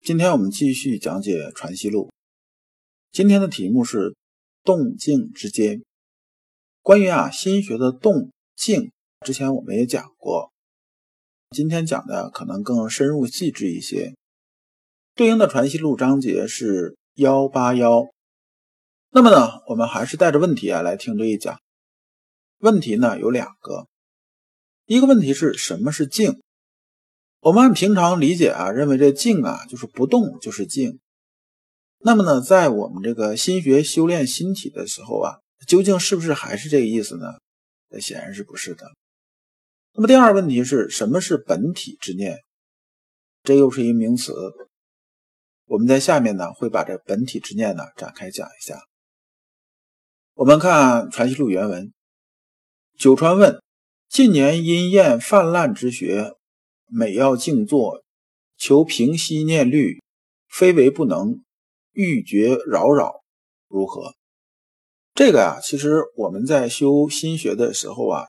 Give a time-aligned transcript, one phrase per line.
[0.00, 2.06] 今天我们继续讲解《传习录》，
[3.12, 4.16] 今天的题目是
[4.64, 5.82] 动静之间。
[6.80, 8.90] 关于啊心学的动静，
[9.26, 10.50] 之前我们也讲过，
[11.50, 14.14] 今天讲的可能更深入细致一些。
[15.14, 18.06] 对应的《传习录》章节是幺八幺。
[19.10, 21.60] 那么呢，我们还是带着问题啊来听这一讲。
[22.58, 23.88] 问题呢有两个，
[24.86, 26.40] 一个问题是什么是静？
[27.40, 30.98] 我们平常理解啊，认为这静啊就是不动就是静。
[32.00, 37.26] 那么呢，在我们这个心学修炼心体的时候啊，究竟是不是还是这个意思呢？
[37.90, 38.86] 那显然是不是的。
[39.94, 42.38] 那么第二个问题是什么是本体之念？
[43.44, 44.32] 这又是一名词。
[45.66, 48.80] 我们在下面呢会把这本体之念呢展开讲一下。
[50.34, 51.92] 我们看《传习录》原文：
[52.96, 53.62] 九川问，
[54.08, 56.34] 近年因厌泛滥之学。
[56.90, 58.02] 每要静坐，
[58.56, 60.00] 求平息念虑，
[60.48, 61.42] 非为不能，
[61.92, 63.22] 欲绝扰扰，
[63.68, 64.14] 如何？
[65.14, 68.26] 这个呀，其实我们在修心学的时候啊，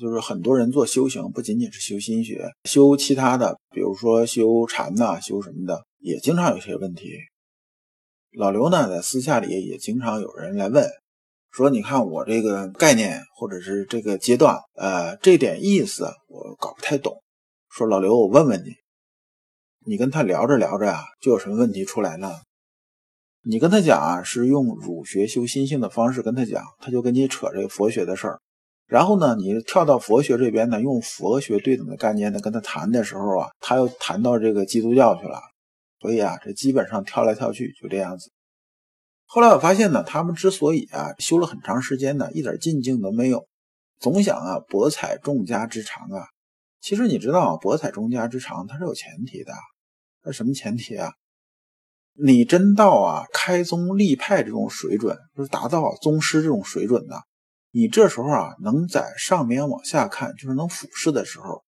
[0.00, 7.12] 就是很多人做修行，不仅仅是修心学，修其他的，比如说修禅呐，修什么的，也经常有些问题。
[8.32, 10.88] 老刘呢，在私下里也经常有人来问，
[11.50, 17.20] 说你看我这个概念或者是这个阶段，呃，这点意思我搞不太懂。
[17.78, 18.74] 说老刘，我问问你，
[19.86, 22.42] 你跟他聊着聊着呀，就有什么问题出来了？
[23.42, 28.40] 你跟他讲啊，是用儒学修心性的方式跟他讲，他就跟你扯这个佛学的事儿。
[28.88, 35.40] 然后呢，你跳到佛学这边呢，用佛学对等的概念呢跟他谈的时候啊，他又谈到这个基督教去了。
[36.00, 38.32] 所以啊，这基本上跳来跳去就这样子。
[39.24, 43.46] 后来我发现呢，他们之所以啊修了很长时间呢，一点进境都没有，
[44.00, 46.26] 总想啊博采众家之长啊。
[46.88, 49.52] 其实你知道，博采众家之长，它是有前提的。
[50.24, 51.12] 那什么前提啊？
[52.14, 57.20] 你真到啊开宗立派这种水准，就是达到宗师这种水准的，
[57.72, 61.62] 你这时候啊能在上面往下看，就是能俯视的时候，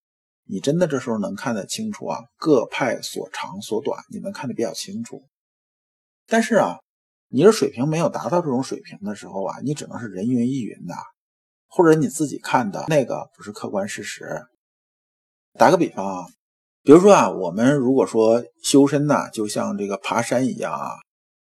[0.45, 5.21] 你真的这时候能看得清楚啊各派所长所短，你能看得比较清楚。
[6.25, 6.79] 但是啊，
[7.27, 10.95] 你的水平没有达到这种水平的时候啊，你只能是人云亦云的，
[11.67, 14.41] 或者你自己看的那个不是客观事实。
[15.53, 16.25] 打个比方啊，
[16.83, 20.91] 比如说啊，我们如果说修身呢，就像这个爬山一样啊，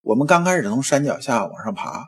[0.01, 2.07] 我们刚开始从山脚下往上爬，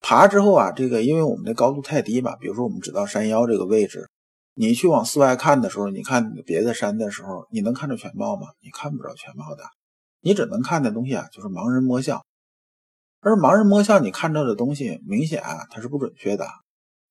[0.00, 4.08] 爬之后啊，这个因为我们的高度太低嘛，比如说我们只到山腰这个位置，
[4.54, 8.48] 你去往四外看的时候，你看别的山的时候，你能看着全貌吗？
[8.60, 9.62] 你看不着全貌的，
[10.20, 12.22] 你只能看的东西啊，就是盲人摸象，
[13.20, 16.46] 而盲人摸象，你看到的东西明显啊它是不准确的，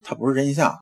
[0.02, 0.78] 它不是真相。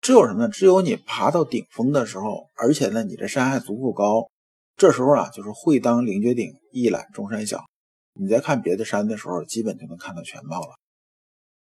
[0.00, 0.48] 只有什么呢？
[0.48, 4.30] 只有你爬到顶峰的时候，而且呢，你的山还足够高，
[4.76, 7.64] 这时候啊，就是会当凌绝顶，一览众山小。
[8.14, 10.78] 你在看别的山的时候，基本就能看到全貌了。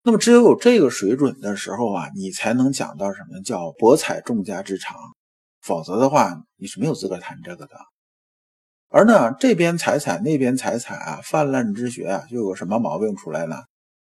[0.03, 4.95] 那么，只有有这个水准的时候啊，你才能讲到什么叫博采众家之长，
[5.61, 7.75] 否则的话，你是没有资格谈这个的。
[8.89, 13.65] 而呢，这边采采，那边采采啊，泛滥之学啊，就有什么毛病出来了？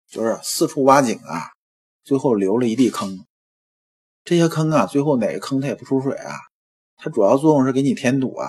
[0.09, 1.51] 就是四处挖井啊，
[2.05, 3.19] 最后留了一地坑。
[4.25, 6.35] 这些坑啊，最后哪个坑它也不出水啊，
[6.97, 8.49] 它主要作用是给你添堵啊。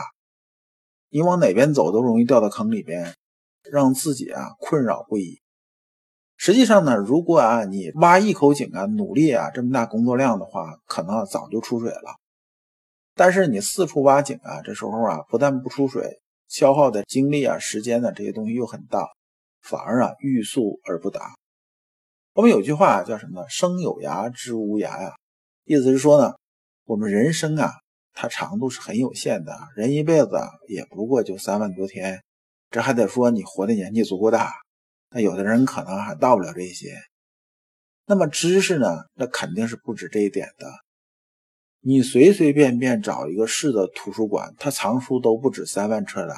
[1.09, 3.15] 你往哪边走都容易掉到坑里边，
[3.69, 5.41] 让自己啊困扰不已。
[6.37, 12.15] 实际上呢，如果啊你挖一口井啊，努力啊这么大工作量的话，可能早就出水了。
[13.13, 19.07] 但是你四处挖井啊，这时候啊不但不出水，消耗的精力啊、时间呢这些东西又很大，
[19.61, 21.35] 反而啊欲速而不达。
[22.33, 23.45] 我们有句话叫什么？
[23.49, 25.13] 生有涯，知无涯呀。
[25.71, 26.33] 意思是说呢，
[26.83, 27.71] 我们人生啊，
[28.11, 30.31] 它长度是很有限的，人一辈子
[30.67, 32.21] 也不过就三万多天，
[32.69, 34.51] 这还得说你活的年纪足够大，
[35.11, 36.97] 那有的人可能还到不了这些。
[38.05, 40.67] 那么知识呢，那肯定是不止这一点的。
[41.79, 46.35] 你随随便便找一个市的图书馆，它藏书都不止三万册的。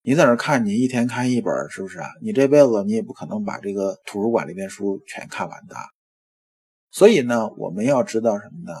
[0.00, 2.08] 你在那看，你一天看一本，是不是啊？
[2.22, 5.76] 你这辈子你也不可能把这个图书馆里面书全看完的。
[6.94, 8.78] 所以呢，我们要知道什么呢？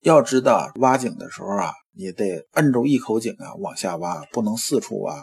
[0.00, 5.14] 要知道挖井的时候啊，你得摁住一口井啊往下挖，不能四处挖。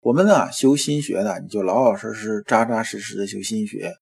[0.00, 3.94] 我们呢修心学呢，你就老老实实、扎扎实实的修心学，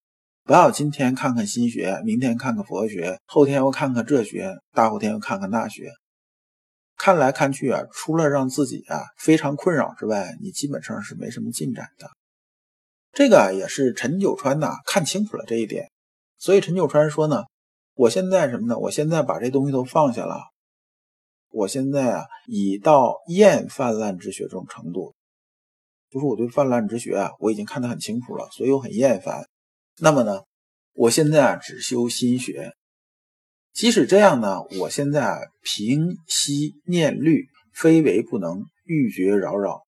[0.44, 5.90] 不要今天看看心学，明天看看佛学，后天又看看这学，大后天又看看那学。
[6.96, 12.08] 看来看去啊，除了让自己啊非常困扰之外，你基本上是没什么进展的。
[13.12, 15.90] 这个也是陈九川呐看清楚了这一点，
[16.38, 17.42] 所以陈九川说呢，
[17.94, 18.78] 我现在什么呢？
[18.78, 20.40] 我现在把这东西都放下了，
[21.50, 25.14] 我现在啊已到厌泛滥之学这种程度，
[26.10, 29.48] 就是我对泛滥之学啊我已经看得很清楚了，所以我很厌烦。
[29.98, 30.42] 那么呢，
[30.92, 32.72] 我现在啊只修心学。
[33.72, 39.87] 即使这样呢，我现在啊平息念虑，非为不能，欲绝扰扰。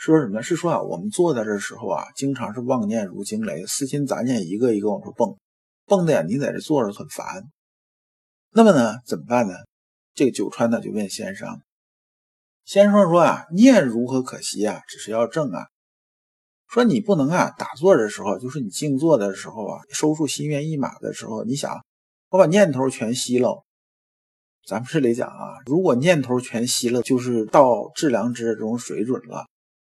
[0.00, 0.42] 说什么？
[0.42, 5.36] 是说啊，我们坐在这时候啊，经常是妄念如惊雷，私心杂念一个一个往出蹦，
[5.84, 7.44] 蹦的呀，你在这坐着很烦。
[8.50, 9.52] 那么呢，怎么办呢？
[10.14, 11.60] 这个九川呢就问先生，
[12.64, 14.80] 先生说啊，念如何可惜啊？
[14.88, 15.66] 只是要正啊。
[16.66, 21.78] 说你不能啊，打坐的时候，就是你静坐的时候啊，收住心猿意马的时候，你想。
[22.30, 23.66] 我把念头全吸了，
[24.66, 29.46] 咱们这里讲啊，如果念头全吸了，就是到致良知这种水准了，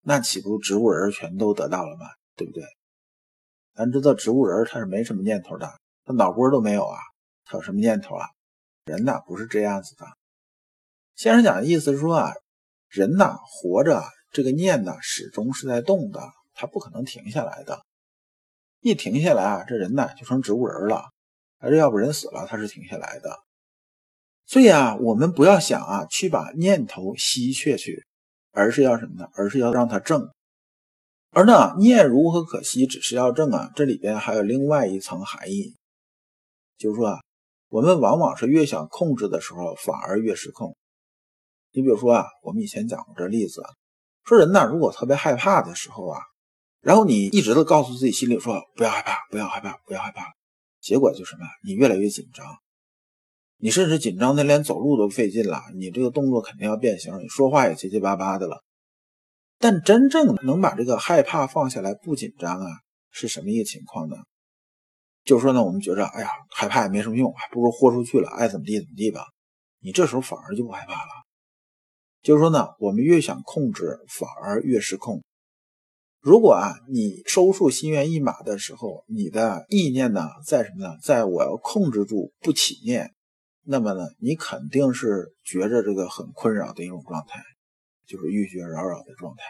[0.09, 2.05] 那岂不植物人全都得到了吗？
[2.37, 2.63] 对不对？
[3.75, 5.69] 咱知道植物人他是没什么念头的，
[6.05, 6.97] 他脑波都没有啊，
[7.43, 8.25] 他有什么念头啊？
[8.85, 10.05] 人呐不是这样子的。
[11.13, 12.31] 先生讲的意思是说啊，
[12.87, 14.01] 人呐活着，
[14.31, 16.21] 这个念呐始终是在动的，
[16.53, 17.83] 他不可能停下来的。
[18.79, 21.09] 一停下来啊，这人呐就成植物人了。
[21.59, 23.37] 还是要不人死了，他是停下来的。
[24.45, 28.05] 所以啊，我们不要想啊，去把念头吸血去，
[28.51, 29.29] 而是要什么呢？
[29.33, 30.29] 而是要让它正。
[31.31, 32.87] 而呢，念如何可惜？
[32.87, 33.69] 只是要正啊。
[33.75, 35.75] 这里边还有另外一层含义，
[36.77, 37.19] 就是说啊，
[37.69, 40.75] 我们往往是越想控制的时候，反而越失控。
[41.71, 43.61] 你比如说啊，我们以前讲过这例子，
[44.23, 46.19] 说人呢，如果特别害怕的时候啊，
[46.81, 50.33] 然后你一直都告诉自己心里说，不要害怕，不要害怕，不要害怕。
[50.79, 51.45] 结果就什么？
[51.63, 52.45] 你越来越紧张，
[53.57, 55.61] 你甚至紧张的连走路都费劲了。
[55.75, 58.63] 你这个动作肯定要变形，你说话也结结巴巴的了。
[59.59, 62.67] 但真正能把这个害怕放下来，不紧张啊，
[63.09, 64.15] 是什么一个情况呢？
[65.23, 69.25] 就是说呢，我们觉着，哎呀，害怕也没什么用，还不如豁出去了，爱怎么地怎么地吧。
[69.79, 71.09] 你这时候反而就不害怕了。
[72.21, 75.23] 就是说呢，我们越想控制，反而越失控。
[76.19, 80.97] 如果啊，你收束心猿意马的时候，你的意念呢，在什么呢？
[81.01, 83.13] 在我要控制住不起念，
[83.69, 87.43] 那么呢，你肯定是觉着这个很困扰的一种状态，
[88.05, 89.43] 就是欲绝扰扰的状态。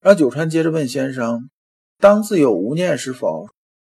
[0.00, 1.50] 然后九川接着问先生
[2.00, 3.46] ：“当自有无念是否？”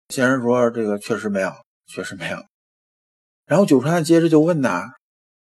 [0.10, 1.52] 先生说：“这个确实没有，
[1.86, 2.38] 确实没有。”
[3.46, 4.82] 然后九川接着就问呐：“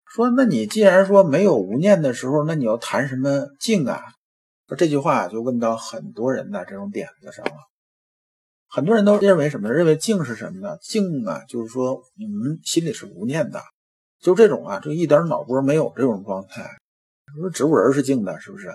[0.06, 4.04] 说那你既然说没有无念的时候，那你要谈什么静啊？”
[4.78, 7.54] 这句话就问到很多人的这种点子上了，
[8.76, 9.72] 很多人都认为什么？
[9.72, 10.78] 认为静是什么呢？
[10.82, 13.62] 静啊，就是说你们心里是无念的，
[14.20, 16.70] 就这种啊，就一点脑波没有这种状态。
[17.40, 18.68] 说植物人是静的，是不是？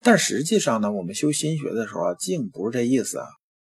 [0.00, 3.26] 但实际上呢，我们修心学的时候啊，静不是这意思啊。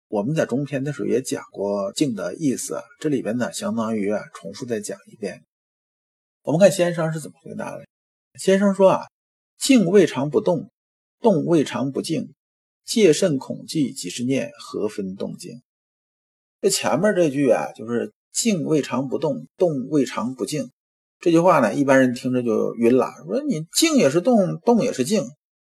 [0.07, 5.43] 我们在中篇的时候也讲过静的意思，这里边呢，相当于啊，重复再讲一遍。
[6.43, 7.85] 我们看先生是怎么回答的。
[8.39, 9.01] 先生说啊，
[9.59, 10.71] 静未尝不动。
[11.21, 12.33] 动未尝不静，
[12.89, 15.61] 戒慎恐惧即是念，何分动静？
[16.63, 20.71] 这前面这句啊，就是静未尝不动，动未尝不静。
[21.21, 25.23] 这句话呢，一般人听着就晕了，说你静也是动，动也是静，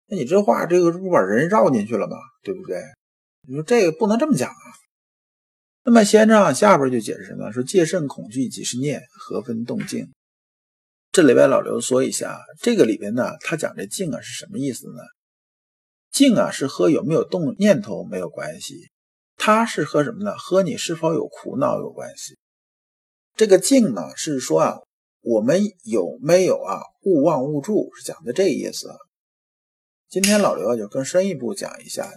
[0.07, 2.17] 那你这话这个不把人绕进去了吗？
[2.45, 2.81] 对不对？
[3.49, 4.55] 你说这个不能这么讲啊。
[5.83, 7.50] 那么先生下边就解释什么？
[7.50, 10.07] 说戒慎恐惧即是念，何分动静？
[11.11, 15.02] 这里边老刘说一下，这个里边呢，他讲这静啊是什么意思呢？
[16.11, 18.90] 静啊，是和有没有动念头没有关系，
[19.37, 20.37] 它是和什么呢？
[20.37, 22.37] 和你是否有苦恼有关系。
[23.37, 24.79] 这个静呢，是说啊，
[25.23, 28.90] 我们有没有啊，勿忘勿助，是讲的这意思。
[30.09, 32.11] 今天老刘啊就更深一步讲一下，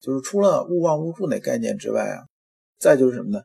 [0.00, 2.24] 就是除了勿忘勿助那概念之外啊，
[2.78, 3.42] 再就是什么呢？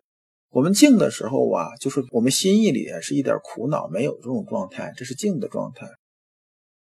[0.49, 5.87] 我们静的时候啊，就是我们心意里是一点苦恼没有这种状态，这是静的状态。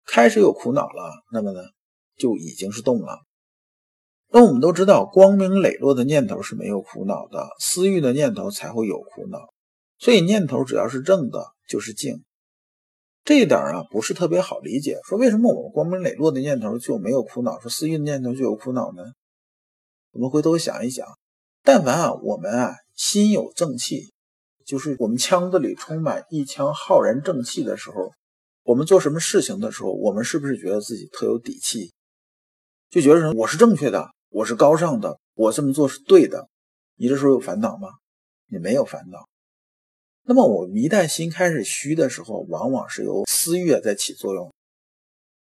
[0.06, 1.62] 开始有苦恼了，那么呢？
[2.18, 3.20] 就已经是动了。
[4.30, 9.40] 那我们都知道，光明磊落的念头是没有苦恼的，私欲的念头才会有苦恼。
[9.98, 12.24] 所以念头只要是正的，就是静。
[13.24, 15.00] 这一点啊，不是特别好理解。
[15.08, 19.04] 说为什么我们光明磊落的念头就没有苦恼，说私欲的念头就有苦恼呢？
[20.12, 21.08] 我们回头想一想，
[21.64, 24.12] 但凡啊，我们啊心有正气，
[24.66, 28.12] 就是我们腔子里充满一腔浩然正气的时候，
[28.64, 31.95] 我们做什么事情的时候，我们是不是觉得自己特有底气？
[32.96, 36.48] 就觉得说我是正确的，我是高尚的，我这么做是对的。
[36.96, 37.90] 你这时候有烦恼吗？
[38.48, 39.28] 你没有烦恼。
[40.24, 44.50] 那么我们一旦心开始虚的时候，往往是由私欲在起作用。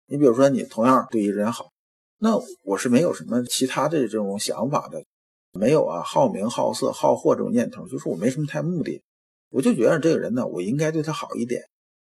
[0.06, 1.70] 你比如说，你同样对一个人好，
[2.16, 5.04] 那我是没有什么其他的这种想法的，
[5.52, 9.02] 没有啊好名好色好货这种念头，就是我没什么太目的，
[9.50, 11.62] 我就觉得这个人呢，我应该对他好一点。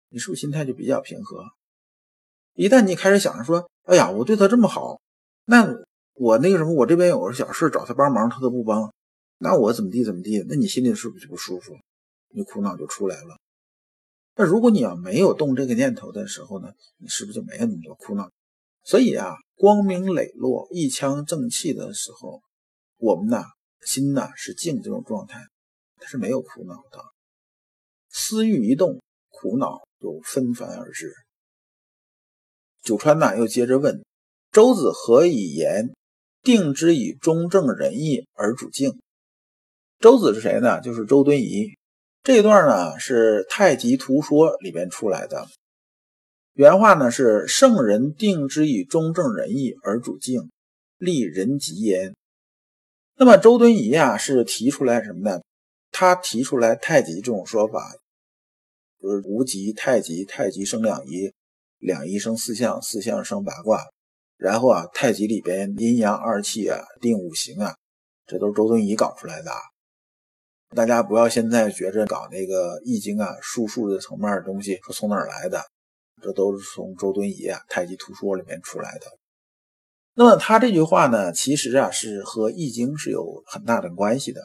[0.10, 1.46] 你是不是心态就比较平和？
[2.54, 5.00] 一旦你开始想着说，哎呀，我对他这么好，
[5.50, 5.66] 那
[6.16, 8.94] 我那个什么，我这边有个小事找他帮忙，他都不帮，
[9.38, 10.44] 那我怎么地怎么地？
[10.50, 11.74] 那你心里是不是就不舒服？
[12.28, 13.40] 你苦恼就出来了。
[14.36, 18.30] 那如果你要没有动这个念头的时候呢，你是不是就没有那么多苦恼？
[18.84, 22.42] 所以啊，光明磊落、一腔正气的时候，
[22.98, 23.42] 我们呢
[23.86, 25.48] 心呢是静这种状态，
[25.96, 27.02] 它是没有苦恼的。
[28.10, 31.14] 思欲一动，苦恼就纷繁而至。
[32.84, 34.04] 九川呢又接着问：
[34.58, 35.94] 周子何以言
[36.42, 39.00] 定之以中正仁义而主静？
[40.00, 40.82] 周子是谁呢？
[40.82, 41.78] 就是周敦颐。
[42.24, 45.46] 这段呢是《太极图说》里边出来的，
[46.54, 50.50] 原话呢是“圣人定之以中正仁义而主静，
[50.98, 52.16] 立人极焉”。
[53.16, 55.40] 那么周敦颐啊是提出来什么呢？
[55.92, 57.96] 他提出来太极这种说法，
[59.00, 61.32] 就是无极太极，太极生两仪，
[61.78, 63.86] 两仪生四象，四象生八卦。
[64.38, 67.76] 然后啊，太极里边阴阳二气啊，定五行啊，
[68.26, 69.52] 这都是周敦颐搞出来的。
[70.76, 75.62] 大家不要现在觉着搞那个易经啊、术数的层面的东西，说从哪儿来的？
[76.22, 79.06] 这都是从周敦颐啊《太极图说》里面出来的。
[80.16, 84.42] 那么他这句话呢，其实啊是和易经是有很大的关系的。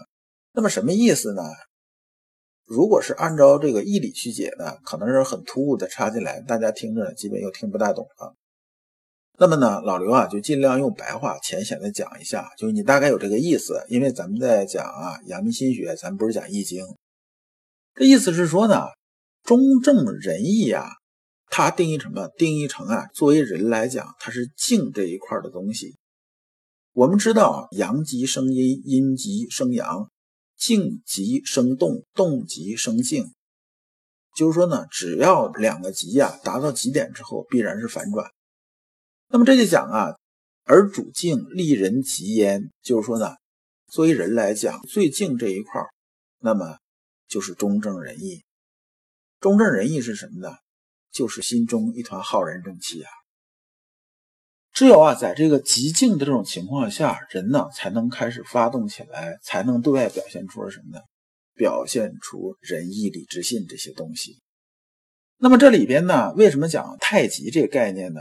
[0.53, 1.43] 那么什么意思呢？
[2.67, 8.35] 如果是按照这个义理去解呢，可能是很突兀的插进来，大家听着基本又听不大懂了。
[9.39, 13.85] 那么呢，老刘啊，就尽量用白话浅显的讲一下，就是你大概有这个意思。
[13.89, 16.85] 因为咱们在讲啊阳明心学，咱不是讲易经。
[17.95, 18.89] 这意思是说呢，
[19.43, 20.87] 中正仁义啊，
[21.47, 22.29] 它定义什么？
[22.37, 25.97] 定义成啊，作为人来讲，它是静这一块的东西。
[26.93, 30.11] 我们知道，阳极生阴，阴极生阳，
[30.57, 33.33] 静极生动，动极生静。
[34.37, 38.31] 就是说呢，只要两个极呀达到极点之后，必然是反转。
[39.33, 40.15] 那么这就讲啊，
[40.65, 43.35] 而主静立人极焉，就是说呢，
[43.87, 45.81] 作为人来讲，最静这一块
[46.39, 46.77] 那么
[47.29, 48.45] 就是中正仁义。
[49.41, 50.55] 中正仁义是什么呢？
[51.11, 53.11] 就是心中一团浩然正气啊。
[54.75, 61.03] 只有啊，在这个极静的这种情况下，人呢才能开始发动起来，才能对外表现出了什么呢？
[61.55, 64.43] 表现出仁义礼智信这些东西。
[65.39, 68.21] 那么这里边呢，为什么讲太极这个概念呢？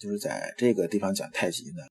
[0.00, 1.82] 就是在这个地方讲太极呢，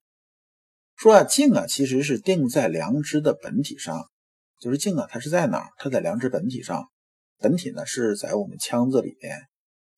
[0.96, 4.10] 说啊静啊其实是定在良知的本体上，
[4.58, 5.70] 就是静啊它是在哪儿？
[5.78, 6.88] 它在良知本体上，
[7.38, 9.38] 本体呢是在我们腔子里边。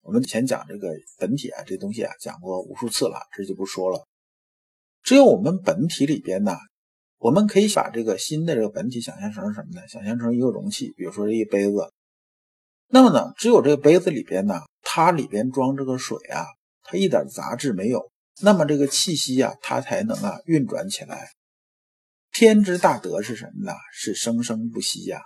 [0.02, 4.06] 我们以前讲这个本体啊这东西啊讲过无数次了，这就不说了。
[5.02, 6.54] 只有我们本体里边呢，
[7.16, 9.88] 我们可以把这个心的这个本体想象成什么呢？
[9.88, 11.90] 想象成一个容器，比如说这一杯子。
[12.88, 16.44] 那么呢，只有这个杯子里边呢，它里边装这个水啊。
[16.92, 21.30] 它一点杂质没有，那么这个气息呀，它才能啊运转起来。
[22.30, 23.72] 天之大德是什么呢？
[23.94, 25.22] 是生生不息呀。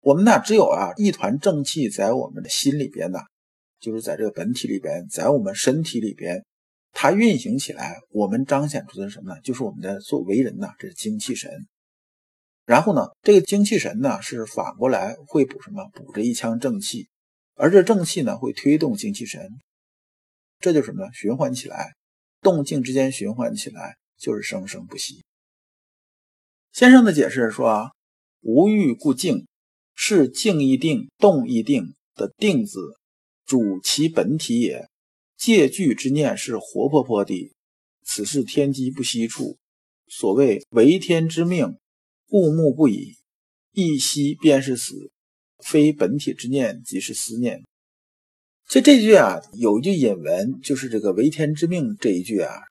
[0.00, 3.20] 我们呢，只有啊一团正气在我们的心里边呢，
[3.78, 6.44] 就是在这个本体里边，在我们身体里边，
[6.90, 9.40] 它运行起来，我们彰显出的是什么呢？
[9.42, 11.48] 就是我们的作为人呐，这是精气神。
[12.64, 15.88] 然后呢，这个精气神呢，是反过来会补什么？
[15.92, 17.08] 补这一腔正气，
[17.54, 19.48] 而这正气呢，会推动精气神。
[20.58, 21.12] 这就是什么呢？
[21.12, 21.94] 循环起来，
[22.40, 25.24] 动静之间循环起来，就是生生不息。
[26.72, 27.90] 先生的解释说啊，
[28.40, 29.46] 无欲故静，
[29.94, 32.80] 是静亦定，动亦定的定字，
[33.44, 34.88] 主其本体也。
[35.36, 37.54] 借句之念是活泼泼的，
[38.02, 39.58] 此是天机不息处。
[40.08, 41.78] 所谓为天之命，
[42.26, 43.16] 故目不已，
[43.72, 45.10] 一息便是死。
[45.58, 47.64] 非本体之念，即是思念。
[48.68, 52.62] 这这句啊，有一句引文，就是这个“为天之命”这一句啊，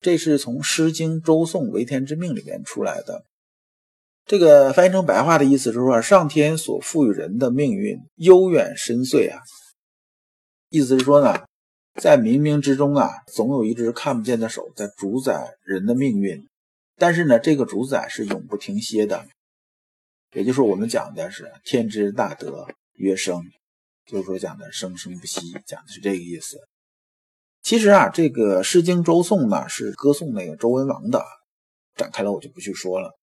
[0.00, 3.24] 这是从《诗经·周颂·为天之命》里面出来的。
[4.26, 9.40] 这个翻译成白话的意思是说，上天所赋予人的命运悠远深邃啊，
[10.68, 11.44] 意思是说呢，
[12.00, 16.46] 在冥冥之中啊，总有一只看不见的手在主宰人的命运，
[16.96, 19.26] 但是呢，这个主宰是永不停歇的。
[20.32, 23.42] 也就是我们讲的是天之大德曰生，
[24.06, 26.58] 就是说讲的生生不息，讲的是这个意思。
[27.62, 31.24] 其实啊，这个《诗经·周颂》呢是歌颂那个周文王的，
[31.94, 33.16] 展开了我就不去说了。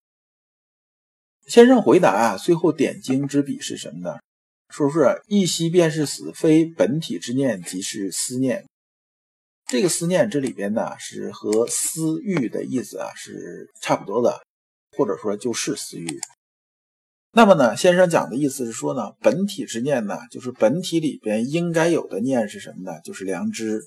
[1.48, 4.20] 先生回答啊，最后点睛之笔是什么呢？
[4.70, 8.66] 说是一息便是死，非本体之念，即是思念。
[9.66, 14.42] 这个思念这里边呢，是和私欲的意思啊是差不多的，
[14.98, 16.20] 或者说就是私欲。
[17.32, 23.00] 那么呢，先生讲的意思是说呢，本体之念呢，就是本体里边应该有的念是什么呢？
[23.02, 23.82] 就是良知。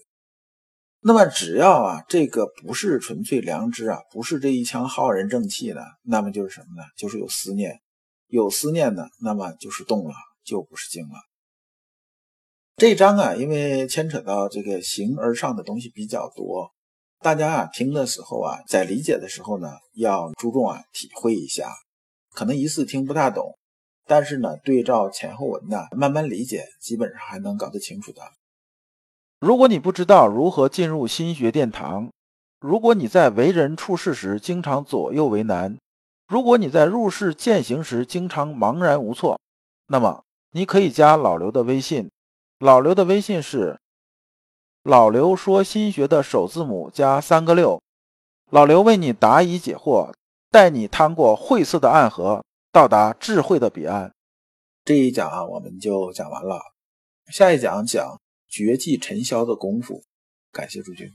[1.03, 6.83] 那么只要啊，这个不是纯粹良知啊，不是这一腔浩然正气呢，那么就是什么呢？
[6.97, 7.81] 就是有思念，
[8.27, 11.15] 有思念呢，那么就是动了，就不是静了。
[12.77, 16.71] 这章啊，因为牵扯到这个形而上的东西比较多，
[17.21, 21.73] 大家啊听的时候啊，在理解的时候呢，要注重啊体会一下，
[22.35, 23.59] 可能一次听不大懂，
[24.07, 28.23] 但是呢，对照前后文呢，慢慢理解，基本上还能搞得清楚的。
[29.41, 32.11] 如果你不知道如何进入心学殿堂，
[32.61, 35.79] 如果你在为人处事时经常左右为难，
[36.29, 39.41] 如果你在入世践行时经常茫然无措，
[39.87, 40.23] 那么
[40.53, 42.11] 你可以加老刘的微信。
[42.59, 43.81] 老刘的微信是
[44.83, 47.81] 老刘说心学的首字母加三个六。
[48.51, 50.13] 老刘为你答疑解惑，
[50.51, 54.13] 带你趟过晦涩的暗河，到达智慧的彼岸。
[54.85, 56.61] 这一讲啊，我们就讲完了。
[57.33, 58.21] 下一讲讲。
[58.53, 60.03] 绝技尘嚣的功夫，
[60.51, 61.09] 感谢诸君。